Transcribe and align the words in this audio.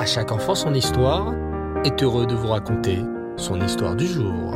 À 0.00 0.06
chaque 0.06 0.32
enfant 0.32 0.54
son 0.54 0.72
histoire 0.72 1.34
est 1.84 2.02
heureux 2.02 2.26
de 2.26 2.34
vous 2.34 2.48
raconter 2.48 3.00
son 3.36 3.60
histoire 3.60 3.94
du 3.94 4.06
jour. 4.06 4.54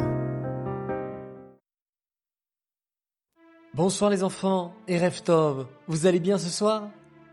Bonsoir 3.74 4.10
les 4.10 4.22
enfants 4.22 4.72
et 4.88 4.96
Reftov, 4.96 5.66
vous 5.86 6.06
allez 6.06 6.20
bien 6.20 6.38
ce 6.38 6.48
soir? 6.48 6.88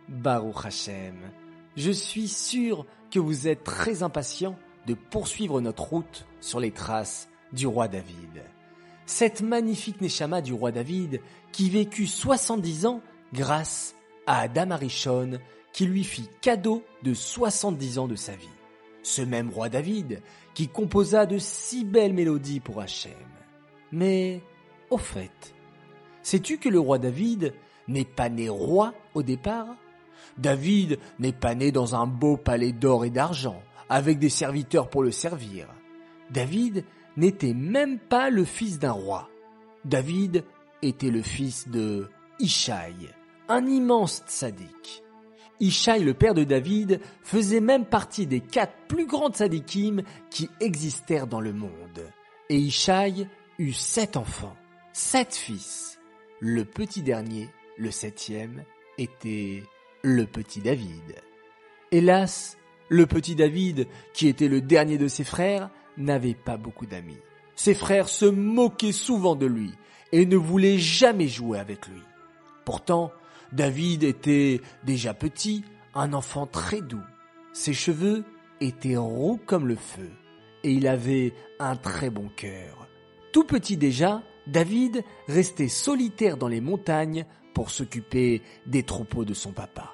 Baruch 0.09 0.65
Hashem, 0.65 1.15
je 1.77 1.91
suis 1.91 2.27
sûr 2.27 2.85
que 3.11 3.19
vous 3.19 3.47
êtes 3.47 3.63
très 3.63 4.03
impatients 4.03 4.57
de 4.87 4.93
poursuivre 4.93 5.61
notre 5.61 5.83
route 5.83 6.25
sur 6.41 6.59
les 6.59 6.71
traces 6.71 7.29
du 7.53 7.65
roi 7.65 7.87
David. 7.87 8.43
Cette 9.05 9.41
magnifique 9.41 10.01
Neshama 10.01 10.41
du 10.41 10.51
roi 10.51 10.73
David 10.73 11.21
qui 11.53 11.69
vécut 11.69 12.07
70 12.07 12.87
ans 12.87 12.99
grâce 13.31 13.95
à 14.27 14.41
Adam 14.41 14.71
Arishon 14.71 15.39
qui 15.73 15.85
lui 15.85 16.03
fit 16.03 16.29
cadeau 16.41 16.83
de 17.03 17.13
70 17.13 17.99
ans 17.99 18.07
de 18.07 18.15
sa 18.15 18.35
vie. 18.35 18.47
Ce 19.03 19.21
même 19.21 19.49
roi 19.49 19.69
David 19.69 20.21
qui 20.53 20.67
composa 20.67 21.25
de 21.25 21.37
si 21.37 21.85
belles 21.85 22.13
mélodies 22.13 22.59
pour 22.59 22.81
Hachem. 22.81 23.13
Mais, 23.91 24.41
au 24.89 24.97
fait, 24.97 25.55
sais-tu 26.21 26.57
que 26.57 26.69
le 26.69 26.79
roi 26.79 26.97
David 26.97 27.53
n'est 27.87 28.05
pas 28.05 28.29
né 28.29 28.49
roi 28.49 28.93
au 29.13 29.23
départ? 29.23 29.75
David 30.37 30.99
n'est 31.19 31.33
pas 31.33 31.55
né 31.55 31.71
dans 31.71 31.95
un 31.95 32.07
beau 32.07 32.37
palais 32.37 32.71
d'or 32.71 33.05
et 33.05 33.09
d'argent, 33.09 33.61
avec 33.89 34.19
des 34.19 34.29
serviteurs 34.29 34.89
pour 34.89 35.03
le 35.03 35.11
servir. 35.11 35.67
David 36.29 36.85
n'était 37.17 37.53
même 37.53 37.99
pas 37.99 38.29
le 38.29 38.45
fils 38.45 38.79
d'un 38.79 38.91
roi. 38.91 39.29
David 39.83 40.45
était 40.81 41.09
le 41.09 41.21
fils 41.21 41.67
de 41.67 42.09
Ishaï, 42.39 43.09
un 43.49 43.65
immense 43.65 44.23
tzaddik. 44.27 45.03
Ishaï, 45.61 46.03
le 46.03 46.15
père 46.15 46.33
de 46.33 46.43
David, 46.43 46.99
faisait 47.21 47.61
même 47.61 47.85
partie 47.85 48.25
des 48.25 48.41
quatre 48.41 48.73
plus 48.87 49.05
grandes 49.05 49.35
tzaddikim 49.35 50.01
qui 50.31 50.49
existèrent 50.59 51.27
dans 51.27 51.39
le 51.39 51.53
monde. 51.53 52.11
Et 52.49 52.57
Ishaï 52.57 53.27
eut 53.59 53.71
sept 53.71 54.17
enfants, 54.17 54.55
sept 54.91 55.35
fils. 55.35 55.99
Le 56.39 56.65
petit 56.65 57.03
dernier, 57.03 57.47
le 57.77 57.91
septième, 57.91 58.63
était 58.97 59.63
le 60.01 60.25
petit 60.25 60.61
David. 60.61 61.15
Hélas, 61.91 62.57
le 62.89 63.05
petit 63.05 63.35
David, 63.35 63.87
qui 64.13 64.27
était 64.27 64.47
le 64.47 64.61
dernier 64.61 64.97
de 64.97 65.07
ses 65.07 65.23
frères, 65.23 65.69
n'avait 65.95 66.33
pas 66.33 66.57
beaucoup 66.57 66.87
d'amis. 66.87 67.19
Ses 67.55 67.75
frères 67.75 68.09
se 68.09 68.25
moquaient 68.25 68.91
souvent 68.91 69.35
de 69.35 69.45
lui 69.45 69.71
et 70.11 70.25
ne 70.25 70.37
voulaient 70.37 70.79
jamais 70.79 71.27
jouer 71.27 71.59
avec 71.59 71.87
lui. 71.87 72.01
Pourtant, 72.65 73.11
David 73.51 74.03
était 74.03 74.61
déjà 74.83 75.13
petit, 75.13 75.63
un 75.93 76.13
enfant 76.13 76.45
très 76.45 76.81
doux. 76.81 77.03
Ses 77.53 77.73
cheveux 77.73 78.23
étaient 78.61 78.97
roux 78.97 79.39
comme 79.45 79.67
le 79.67 79.75
feu 79.75 80.09
et 80.63 80.71
il 80.71 80.87
avait 80.87 81.33
un 81.59 81.75
très 81.75 82.09
bon 82.09 82.29
cœur. 82.35 82.87
Tout 83.33 83.43
petit 83.43 83.77
déjà, 83.77 84.21
David 84.47 85.03
restait 85.27 85.67
solitaire 85.67 86.37
dans 86.37 86.47
les 86.47 86.61
montagnes 86.61 87.25
pour 87.53 87.69
s'occuper 87.69 88.41
des 88.65 88.83
troupeaux 88.83 89.25
de 89.25 89.33
son 89.33 89.51
papa. 89.51 89.91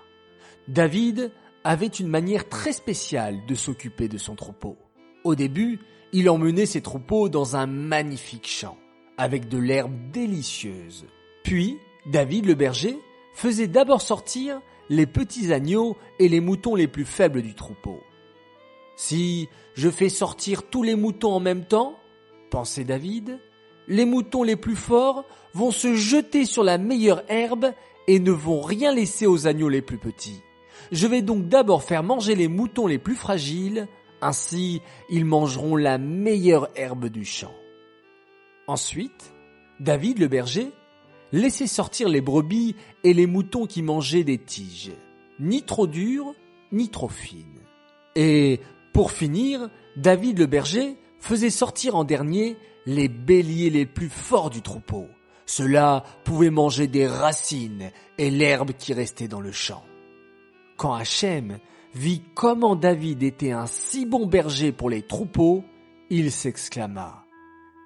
David 0.67 1.31
avait 1.63 1.87
une 1.87 2.07
manière 2.07 2.47
très 2.47 2.73
spéciale 2.73 3.45
de 3.47 3.55
s'occuper 3.55 4.07
de 4.07 4.17
son 4.17 4.35
troupeau. 4.35 4.77
Au 5.23 5.35
début, 5.35 5.79
il 6.13 6.29
emmenait 6.29 6.65
ses 6.65 6.81
troupeaux 6.81 7.29
dans 7.29 7.55
un 7.55 7.67
magnifique 7.67 8.47
champ, 8.47 8.77
avec 9.17 9.49
de 9.49 9.57
l'herbe 9.57 9.93
délicieuse. 10.11 11.05
Puis, 11.43 11.77
David 12.05 12.45
le 12.45 12.55
berger 12.55 12.97
faisait 13.37 13.67
d'abord 13.67 14.01
sortir 14.01 14.61
les 14.89 15.05
petits 15.05 15.53
agneaux 15.53 15.95
et 16.17 16.27
les 16.27 16.39
moutons 16.39 16.73
les 16.73 16.87
plus 16.87 17.05
faibles 17.05 17.43
du 17.43 17.53
troupeau. 17.53 18.01
Si 18.95 19.47
je 19.75 19.91
fais 19.91 20.09
sortir 20.09 20.63
tous 20.63 20.81
les 20.81 20.95
moutons 20.95 21.33
en 21.33 21.39
même 21.39 21.65
temps, 21.65 21.99
pensait 22.49 22.83
David, 22.83 23.39
les 23.87 24.05
moutons 24.05 24.41
les 24.41 24.55
plus 24.55 24.75
forts 24.75 25.23
vont 25.53 25.69
se 25.69 25.93
jeter 25.93 26.45
sur 26.45 26.63
la 26.63 26.79
meilleure 26.79 27.21
herbe 27.29 27.73
et 28.07 28.17
ne 28.17 28.31
vont 28.31 28.59
rien 28.59 28.91
laisser 28.91 29.27
aux 29.27 29.45
agneaux 29.45 29.69
les 29.69 29.83
plus 29.83 29.99
petits. 29.99 30.41
Je 30.91 31.05
vais 31.05 31.21
donc 31.21 31.47
d'abord 31.47 31.83
faire 31.83 32.01
manger 32.01 32.33
les 32.33 32.47
moutons 32.47 32.87
les 32.87 32.97
plus 32.97 33.15
fragiles, 33.15 33.87
ainsi 34.19 34.81
ils 35.11 35.25
mangeront 35.25 35.75
la 35.75 35.99
meilleure 35.99 36.69
herbe 36.75 37.05
du 37.05 37.23
champ. 37.23 37.53
Ensuite, 38.65 39.31
David 39.79 40.17
le 40.17 40.27
berger 40.27 40.71
laissait 41.31 41.67
sortir 41.67 42.09
les 42.09 42.21
brebis 42.21 42.75
et 43.03 43.13
les 43.13 43.27
moutons 43.27 43.65
qui 43.65 43.81
mangeaient 43.81 44.23
des 44.23 44.37
tiges, 44.37 44.91
ni 45.39 45.63
trop 45.63 45.87
dures, 45.87 46.33
ni 46.71 46.89
trop 46.89 47.09
fines. 47.09 47.61
Et, 48.15 48.59
pour 48.93 49.11
finir, 49.11 49.69
David 49.95 50.39
le 50.39 50.45
berger 50.45 50.97
faisait 51.19 51.49
sortir 51.49 51.95
en 51.95 52.03
dernier 52.03 52.57
les 52.85 53.07
béliers 53.07 53.69
les 53.69 53.85
plus 53.85 54.09
forts 54.09 54.49
du 54.49 54.61
troupeau. 54.61 55.07
Ceux-là 55.45 56.03
pouvaient 56.23 56.49
manger 56.49 56.87
des 56.87 57.07
racines 57.07 57.91
et 58.17 58.29
l'herbe 58.29 58.71
qui 58.73 58.93
restait 58.93 59.27
dans 59.27 59.39
le 59.39 59.51
champ. 59.51 59.83
Quand 60.77 60.93
Hachem 60.93 61.59
vit 61.93 62.21
comment 62.35 62.75
David 62.75 63.23
était 63.23 63.51
un 63.51 63.65
si 63.65 64.05
bon 64.05 64.25
berger 64.25 64.71
pour 64.71 64.89
les 64.89 65.01
troupeaux, 65.01 65.63
il 66.09 66.31
s'exclama. 66.31 67.23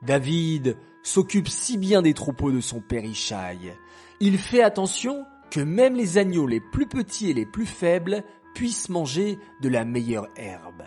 David 0.01 0.77
s'occupe 1.03 1.47
si 1.47 1.77
bien 1.77 2.01
des 2.01 2.13
troupeaux 2.13 2.51
de 2.51 2.61
son 2.61 2.79
père 2.79 3.05
Ishaï. 3.05 3.73
Il 4.19 4.37
fait 4.37 4.61
attention 4.61 5.25
que 5.49 5.59
même 5.59 5.95
les 5.95 6.17
agneaux 6.17 6.47
les 6.47 6.61
plus 6.61 6.87
petits 6.87 7.29
et 7.29 7.33
les 7.33 7.45
plus 7.45 7.65
faibles 7.65 8.23
puissent 8.53 8.89
manger 8.89 9.39
de 9.61 9.69
la 9.69 9.85
meilleure 9.85 10.27
herbe. 10.35 10.83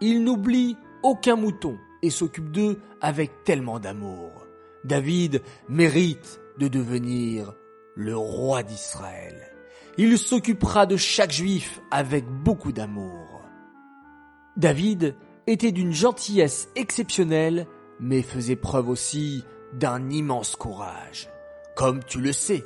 Il 0.00 0.24
n'oublie 0.24 0.76
aucun 1.02 1.36
mouton 1.36 1.78
et 2.02 2.10
s'occupe 2.10 2.50
d'eux 2.50 2.80
avec 3.00 3.44
tellement 3.44 3.80
d'amour. 3.80 4.46
David 4.84 5.42
mérite 5.68 6.40
de 6.58 6.68
devenir 6.68 7.54
le 7.94 8.16
roi 8.16 8.62
d'Israël. 8.62 9.36
Il 9.98 10.16
s'occupera 10.16 10.86
de 10.86 10.96
chaque 10.96 11.32
juif 11.32 11.80
avec 11.90 12.24
beaucoup 12.26 12.72
d'amour. 12.72 13.42
David 14.56 15.14
était 15.46 15.72
d'une 15.72 15.92
gentillesse 15.92 16.68
exceptionnelle, 16.76 17.66
mais 18.00 18.22
faisait 18.22 18.56
preuve 18.56 18.88
aussi 18.88 19.44
d'un 19.72 20.10
immense 20.10 20.56
courage. 20.56 21.28
Comme 21.76 22.02
tu 22.02 22.20
le 22.20 22.32
sais, 22.32 22.64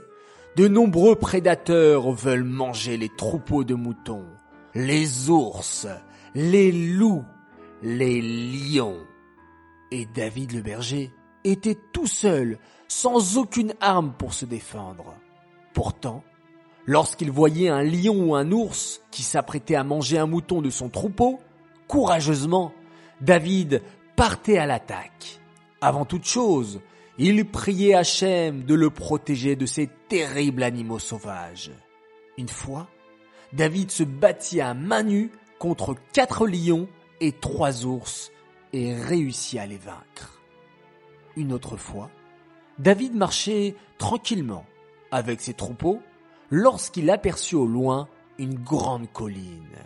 de 0.56 0.68
nombreux 0.68 1.16
prédateurs 1.16 2.12
veulent 2.12 2.44
manger 2.44 2.96
les 2.96 3.08
troupeaux 3.08 3.64
de 3.64 3.74
moutons, 3.74 4.26
les 4.74 5.28
ours, 5.28 5.86
les 6.34 6.72
loups, 6.72 7.24
les 7.82 8.22
lions. 8.22 9.00
Et 9.90 10.06
David 10.06 10.52
le 10.52 10.62
berger 10.62 11.12
était 11.44 11.78
tout 11.92 12.06
seul, 12.06 12.58
sans 12.88 13.36
aucune 13.36 13.74
arme 13.80 14.14
pour 14.16 14.32
se 14.32 14.46
défendre. 14.46 15.14
Pourtant, 15.74 16.24
lorsqu'il 16.86 17.30
voyait 17.30 17.68
un 17.68 17.82
lion 17.82 18.28
ou 18.28 18.34
un 18.34 18.50
ours 18.52 19.02
qui 19.10 19.22
s'apprêtait 19.22 19.74
à 19.74 19.84
manger 19.84 20.18
un 20.18 20.26
mouton 20.26 20.62
de 20.62 20.70
son 20.70 20.88
troupeau, 20.88 21.40
courageusement, 21.88 22.72
David 23.20 23.82
partait 24.16 24.58
à 24.58 24.66
l'attaque. 24.66 25.40
Avant 25.80 26.04
toute 26.04 26.24
chose, 26.24 26.80
il 27.18 27.44
priait 27.44 27.94
Hachem 27.94 28.64
de 28.64 28.74
le 28.74 28.90
protéger 28.90 29.56
de 29.56 29.66
ces 29.66 29.88
terribles 30.08 30.62
animaux 30.62 30.98
sauvages. 30.98 31.70
Une 32.36 32.48
fois, 32.48 32.88
David 33.52 33.90
se 33.90 34.02
battit 34.02 34.60
à 34.60 34.74
main 34.74 35.02
nue 35.02 35.30
contre 35.58 35.94
quatre 36.12 36.46
lions 36.46 36.88
et 37.20 37.32
trois 37.32 37.86
ours 37.86 38.32
et 38.72 38.94
réussit 38.94 39.60
à 39.60 39.66
les 39.66 39.78
vaincre. 39.78 40.40
Une 41.36 41.52
autre 41.52 41.76
fois, 41.76 42.10
David 42.78 43.14
marchait 43.14 43.76
tranquillement 43.98 44.66
avec 45.10 45.40
ses 45.40 45.54
troupeaux 45.54 46.00
lorsqu'il 46.50 47.10
aperçut 47.10 47.54
au 47.54 47.66
loin 47.66 48.08
une 48.38 48.54
grande 48.54 49.10
colline. 49.12 49.78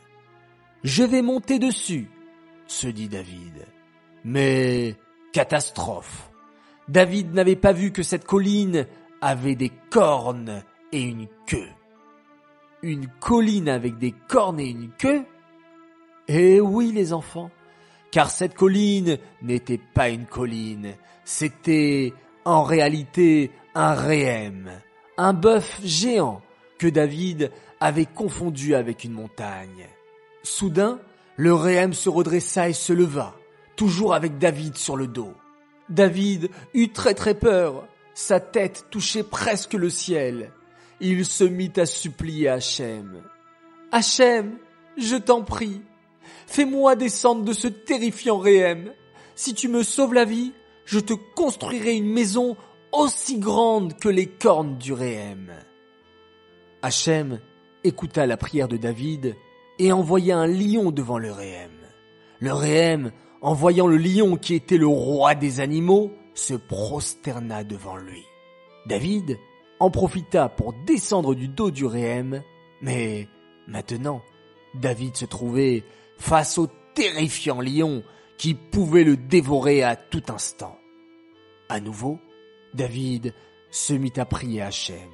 Je 0.84 1.04
vais 1.04 1.22
monter 1.22 1.58
dessus, 1.58 2.08
se 2.66 2.86
dit 2.86 3.08
David. 3.08 3.66
Mais 4.24 4.96
catastrophe. 5.32 6.30
David 6.88 7.34
n'avait 7.34 7.56
pas 7.56 7.72
vu 7.72 7.92
que 7.92 8.02
cette 8.02 8.24
colline 8.24 8.86
avait 9.20 9.54
des 9.54 9.70
cornes 9.90 10.62
et 10.92 11.02
une 11.02 11.26
queue. 11.46 11.68
Une 12.82 13.08
colline 13.20 13.68
avec 13.68 13.98
des 13.98 14.14
cornes 14.28 14.60
et 14.60 14.68
une 14.68 14.90
queue? 14.90 15.24
Eh 16.28 16.60
oui 16.60 16.92
les 16.92 17.12
enfants, 17.12 17.50
car 18.10 18.30
cette 18.30 18.54
colline 18.54 19.18
n'était 19.42 19.80
pas 19.94 20.10
une 20.10 20.26
colline, 20.26 20.94
c'était 21.24 22.12
en 22.44 22.62
réalité 22.62 23.50
un 23.74 23.94
réhem, 23.94 24.70
un 25.16 25.32
bœuf 25.32 25.80
géant 25.82 26.42
que 26.78 26.86
David 26.86 27.50
avait 27.80 28.06
confondu 28.06 28.74
avec 28.74 29.04
une 29.04 29.12
montagne. 29.12 29.86
Soudain, 30.42 31.00
le 31.36 31.54
réhem 31.54 31.92
se 31.92 32.08
redressa 32.08 32.68
et 32.68 32.74
se 32.74 32.92
leva, 32.92 33.34
toujours 33.78 34.12
avec 34.12 34.38
David 34.38 34.76
sur 34.76 34.96
le 34.96 35.06
dos. 35.06 35.32
David 35.88 36.50
eut 36.74 36.90
très 36.90 37.14
très 37.14 37.34
peur, 37.34 37.86
sa 38.12 38.40
tête 38.40 38.86
touchait 38.90 39.22
presque 39.22 39.74
le 39.74 39.88
ciel. 39.88 40.52
Il 41.00 41.24
se 41.24 41.44
mit 41.44 41.72
à 41.76 41.86
supplier 41.86 42.48
Hachem. 42.48 43.22
Hachem, 43.92 44.58
je 44.98 45.14
t'en 45.14 45.44
prie, 45.44 45.80
fais-moi 46.48 46.96
descendre 46.96 47.44
de 47.44 47.52
ce 47.52 47.68
terrifiant 47.68 48.38
Réhem. 48.38 48.92
Si 49.36 49.54
tu 49.54 49.68
me 49.68 49.84
sauves 49.84 50.12
la 50.12 50.24
vie, 50.24 50.52
je 50.84 50.98
te 50.98 51.14
construirai 51.36 51.94
une 51.94 52.12
maison 52.12 52.56
aussi 52.90 53.38
grande 53.38 53.96
que 53.96 54.08
les 54.08 54.26
cornes 54.26 54.76
du 54.76 54.92
Réhem. 54.92 55.52
Hachem 56.82 57.38
écouta 57.84 58.26
la 58.26 58.36
prière 58.36 58.66
de 58.66 58.76
David 58.76 59.36
et 59.78 59.92
envoya 59.92 60.36
un 60.36 60.48
lion 60.48 60.90
devant 60.90 61.18
le 61.18 61.30
Réhem. 61.30 61.70
Le 62.40 62.52
Réhem, 62.52 63.12
en 63.40 63.54
voyant 63.54 63.86
le 63.86 63.96
lion 63.96 64.36
qui 64.36 64.54
était 64.54 64.78
le 64.78 64.86
roi 64.86 65.34
des 65.34 65.60
animaux, 65.60 66.12
se 66.34 66.54
prosterna 66.54 67.64
devant 67.64 67.96
lui. 67.96 68.24
David 68.86 69.38
en 69.80 69.90
profita 69.90 70.48
pour 70.48 70.72
descendre 70.86 71.34
du 71.34 71.48
dos 71.48 71.70
du 71.70 71.84
Réhem, 71.84 72.42
mais 72.80 73.28
maintenant, 73.66 74.22
David 74.74 75.16
se 75.16 75.24
trouvait 75.24 75.84
face 76.16 76.58
au 76.58 76.68
terrifiant 76.94 77.60
lion 77.60 78.02
qui 78.38 78.54
pouvait 78.54 79.04
le 79.04 79.16
dévorer 79.16 79.82
à 79.82 79.96
tout 79.96 80.22
instant. 80.28 80.78
À 81.68 81.80
nouveau, 81.80 82.18
David 82.74 83.34
se 83.70 83.92
mit 83.92 84.12
à 84.16 84.24
prier 84.24 84.62
Hachem. 84.62 85.10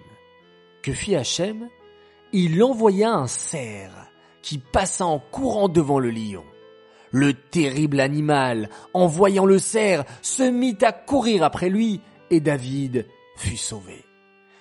Que 0.83 0.93
fit 0.93 1.17
Hachem? 1.17 1.69
Il 2.33 2.63
envoya 2.63 3.13
un 3.13 3.27
cerf 3.27 4.11
qui 4.43 4.59
passa 4.59 5.07
en 5.07 5.19
courant 5.19 5.69
devant 5.69 5.99
le 5.99 6.11
lion. 6.11 6.45
Le 7.15 7.33
terrible 7.33 8.01
animal, 8.01 8.69
en 8.93 9.07
voyant 9.07 9.47
le 9.47 9.61
cerf, 9.61 10.03
se 10.21 10.43
mit 10.43 10.77
à 10.83 10.91
courir 10.91 11.45
après 11.45 11.69
lui 11.69 12.01
et 12.29 12.41
David 12.41 13.07
fut 13.37 13.57
sauvé. 13.57 14.05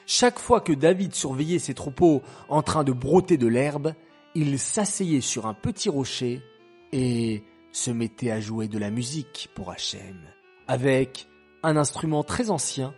Chaque 0.06 0.38
fois 0.38 0.62
que 0.62 0.72
David 0.72 1.16
surveillait 1.16 1.58
ses 1.58 1.74
troupeaux 1.74 2.22
en 2.50 2.62
train 2.62 2.84
de 2.84 2.92
broter 2.92 3.38
de 3.38 3.48
l'herbe, 3.48 3.96
il 4.36 4.60
s'asseyait 4.60 5.20
sur 5.20 5.48
un 5.48 5.56
petit 5.56 5.90
rocher 5.90 6.44
et 6.92 7.44
se 7.72 7.90
mettait 7.90 8.30
à 8.30 8.40
jouer 8.40 8.68
de 8.68 8.78
la 8.78 8.92
musique 8.92 9.50
pour 9.56 9.72
Hachem, 9.72 10.22
avec 10.68 11.28
un 11.64 11.76
instrument 11.76 12.24
très 12.24 12.52
ancien 12.52 12.94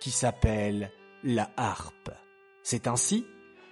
qui 0.00 0.12
s'appelle 0.12 0.92
la 1.24 1.50
harpe. 1.56 2.12
C'est 2.62 2.86
ainsi 2.86 3.26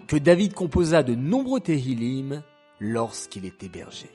que 0.08 0.16
David 0.16 0.54
composa 0.54 1.04
de 1.04 1.14
nombreux 1.14 1.60
Tehillim 1.60 2.42
lorsqu'il 2.80 3.44
était 3.44 3.68
berger. 3.68 4.10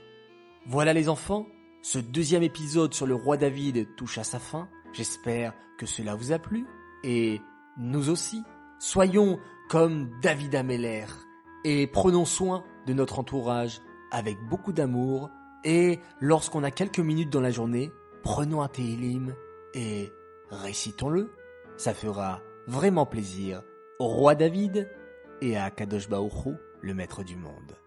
Voilà 0.66 0.94
les 0.94 1.10
enfants, 1.10 1.48
ce 1.82 2.00
deuxième 2.00 2.42
épisode 2.42 2.94
sur 2.94 3.06
le 3.06 3.16
roi 3.16 3.36
David 3.36 3.96
touche 3.98 4.18
à 4.18 4.24
sa 4.24 4.40
fin. 4.40 4.70
J'espère 4.94 5.54
que 5.78 5.86
cela 5.86 6.16
vous 6.16 6.32
a 6.32 6.40
plu 6.40 6.66
et 7.04 7.42
nous 7.78 8.10
aussi. 8.10 8.42
Soyons 8.80 9.40
comme 9.70 10.10
David 10.22 10.56
Ameller 10.56 11.06
et 11.66 11.86
prenons 11.88 12.24
soin 12.24 12.64
de 12.88 12.94
notre 12.94 13.20
entourage 13.20 13.82
avec 14.10 14.38
beaucoup 14.50 14.72
d'amour 14.72 15.30
et 15.66 16.00
lorsqu'on 16.22 16.64
a 16.64 16.72
quelques 16.72 17.00
minutes 17.00 17.30
dans 17.30 17.42
la 17.42 17.52
journée, 17.52 17.92
prenons 18.24 18.62
un 18.62 18.70
Tehillim 18.70 19.36
et 19.74 20.14
récitons-le. 20.50 21.34
Ça 21.76 21.94
fera 21.94 22.42
vraiment 22.68 23.06
plaisir 23.06 23.64
au 24.00 24.08
roi 24.08 24.34
David 24.34 24.90
et 25.42 25.58
à 25.58 25.70
Kadosh 25.72 26.08
le 26.10 26.94
maître 26.94 27.24
du 27.24 27.36
monde. 27.36 27.83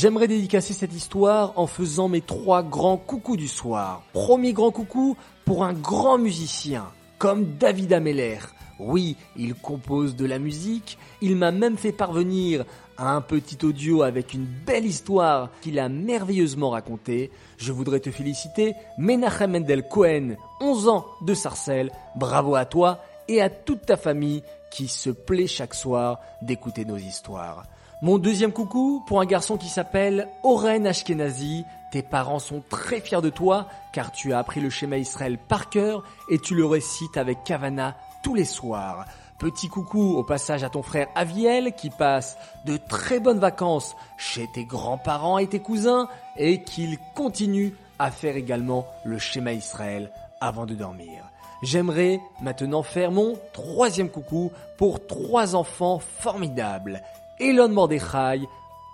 J'aimerais 0.00 0.28
dédicacer 0.28 0.74
cette 0.74 0.94
histoire 0.94 1.54
en 1.56 1.66
faisant 1.66 2.06
mes 2.06 2.20
trois 2.20 2.62
grands 2.62 2.98
coucous 2.98 3.36
du 3.36 3.48
soir. 3.48 4.04
Premier 4.12 4.52
grand 4.52 4.70
coucou 4.70 5.16
pour 5.44 5.64
un 5.64 5.72
grand 5.72 6.18
musicien, 6.18 6.84
comme 7.18 7.56
David 7.56 7.92
Ameller. 7.92 8.38
Oui, 8.78 9.16
il 9.36 9.56
compose 9.56 10.14
de 10.14 10.24
la 10.24 10.38
musique, 10.38 10.98
il 11.20 11.34
m'a 11.34 11.50
même 11.50 11.76
fait 11.76 11.90
parvenir 11.90 12.64
un 12.96 13.20
petit 13.20 13.58
audio 13.66 14.02
avec 14.02 14.34
une 14.34 14.44
belle 14.44 14.86
histoire 14.86 15.50
qu'il 15.62 15.80
a 15.80 15.88
merveilleusement 15.88 16.70
racontée. 16.70 17.32
Je 17.56 17.72
voudrais 17.72 17.98
te 17.98 18.12
féliciter, 18.12 18.74
Menachem 18.98 19.50
Mendel 19.50 19.82
Cohen, 19.88 20.36
11 20.60 20.88
ans 20.90 21.06
de 21.22 21.34
Sarcelles. 21.34 21.90
Bravo 22.14 22.54
à 22.54 22.66
toi 22.66 23.00
et 23.26 23.42
à 23.42 23.50
toute 23.50 23.86
ta 23.86 23.96
famille 23.96 24.44
qui 24.70 24.86
se 24.86 25.10
plaît 25.10 25.48
chaque 25.48 25.74
soir 25.74 26.20
d'écouter 26.40 26.84
nos 26.84 26.98
histoires. 26.98 27.64
Mon 28.00 28.18
deuxième 28.18 28.52
coucou 28.52 29.02
pour 29.08 29.20
un 29.20 29.26
garçon 29.26 29.56
qui 29.56 29.68
s'appelle 29.68 30.28
Oren 30.44 30.86
Ashkenazi. 30.86 31.64
Tes 31.90 32.02
parents 32.02 32.38
sont 32.38 32.62
très 32.68 33.00
fiers 33.00 33.20
de 33.20 33.28
toi 33.28 33.66
car 33.92 34.12
tu 34.12 34.32
as 34.32 34.38
appris 34.38 34.60
le 34.60 34.70
schéma 34.70 34.98
Israël 34.98 35.36
par 35.36 35.68
cœur 35.68 36.04
et 36.30 36.38
tu 36.38 36.54
le 36.54 36.64
récites 36.64 37.16
avec 37.16 37.42
Kavana 37.42 37.96
tous 38.22 38.36
les 38.36 38.44
soirs. 38.44 39.04
Petit 39.40 39.68
coucou 39.68 40.16
au 40.16 40.22
passage 40.22 40.62
à 40.62 40.70
ton 40.70 40.82
frère 40.82 41.08
Aviel 41.16 41.72
qui 41.72 41.90
passe 41.90 42.38
de 42.66 42.76
très 42.76 43.18
bonnes 43.18 43.40
vacances 43.40 43.96
chez 44.16 44.46
tes 44.54 44.64
grands-parents 44.64 45.38
et 45.38 45.48
tes 45.48 45.60
cousins 45.60 46.08
et 46.36 46.62
qu'il 46.62 46.98
continue 47.16 47.74
à 47.98 48.12
faire 48.12 48.36
également 48.36 48.86
le 49.02 49.18
schéma 49.18 49.52
Israël 49.54 50.12
avant 50.40 50.66
de 50.66 50.76
dormir. 50.76 51.24
J'aimerais 51.64 52.20
maintenant 52.40 52.84
faire 52.84 53.10
mon 53.10 53.36
troisième 53.52 54.08
coucou 54.08 54.52
pour 54.76 55.04
trois 55.04 55.56
enfants 55.56 55.98
formidables. 55.98 57.02
Elon 57.40 57.68
Mordechai, 57.68 58.48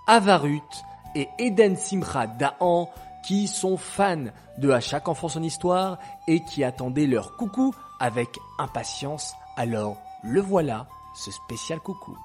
Avarut 0.07 0.63
et 1.15 1.29
Eden 1.39 1.77
Simcha 1.77 2.27
Daan 2.27 2.87
qui 3.27 3.49
sont 3.49 3.77
fans 3.77 4.27
de 4.59 4.71
À 4.71 4.81
chaque 4.81 5.09
enfant 5.09 5.29
son 5.29 5.43
histoire 5.43 5.99
et 6.29 6.45
qui 6.45 6.63
attendaient 6.63 7.07
leur 7.07 7.37
coucou 7.37 7.75
avec 7.99 8.29
impatience. 8.59 9.35
Alors 9.57 9.97
le 10.23 10.41
voilà, 10.41 10.87
ce 11.15 11.31
spécial 11.31 11.81
coucou. 11.81 12.17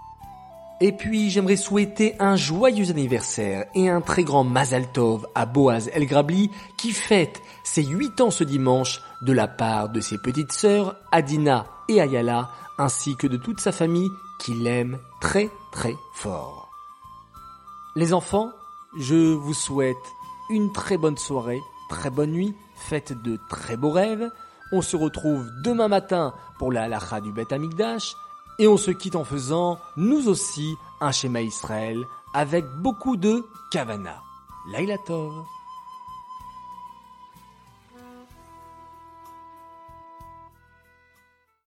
Et 0.81 0.93
puis 0.93 1.29
j'aimerais 1.29 1.57
souhaiter 1.57 2.15
un 2.19 2.37
joyeux 2.37 2.89
anniversaire 2.89 3.65
et 3.75 3.89
un 3.89 3.99
très 3.99 4.23
grand 4.23 4.45
Mazal 4.45 4.89
Tov 4.91 5.27
à 5.35 5.45
Boaz 5.45 5.89
El 5.93 6.05
Grabli 6.05 6.49
qui 6.77 6.91
fête 6.91 7.41
ses 7.65 7.83
8 7.83 8.21
ans 8.21 8.31
ce 8.31 8.45
dimanche 8.45 9.01
de 9.21 9.33
la 9.33 9.47
part 9.47 9.89
de 9.89 9.99
ses 9.99 10.17
petites 10.17 10.53
sœurs 10.53 10.95
Adina 11.11 11.65
et 11.89 11.99
Ayala 11.99 12.49
ainsi 12.77 13.17
que 13.17 13.27
de 13.27 13.35
toute 13.35 13.59
sa 13.59 13.73
famille 13.73 14.09
qui 14.39 14.53
l'aime 14.53 14.99
très 15.21 15.51
très 15.71 15.95
fort. 16.13 16.71
Les 17.95 18.13
enfants, 18.13 18.51
je 18.97 19.33
vous 19.33 19.53
souhaite 19.53 19.97
une 20.49 20.71
très 20.71 20.97
bonne 20.97 21.17
soirée, 21.17 21.61
très 21.89 22.09
bonne 22.09 22.31
nuit, 22.31 22.55
faites 22.75 23.13
de 23.21 23.37
très 23.49 23.77
beaux 23.77 23.91
rêves. 23.91 24.31
On 24.71 24.81
se 24.81 24.95
retrouve 24.95 25.49
demain 25.63 25.87
matin 25.87 26.33
pour 26.57 26.71
la 26.71 26.83
halacha 26.83 27.21
du 27.21 27.31
Beth 27.31 27.51
Amikdash 27.51 28.15
et 28.59 28.67
on 28.67 28.77
se 28.77 28.91
quitte 28.91 29.15
en 29.15 29.23
faisant, 29.23 29.79
nous 29.97 30.27
aussi, 30.27 30.75
un 31.01 31.11
schéma 31.11 31.41
Israël 31.41 32.03
avec 32.33 32.65
beaucoup 32.81 33.17
de 33.17 33.45
kavana. 33.71 34.21
Laila 34.71 34.97
Tov. 35.05 35.45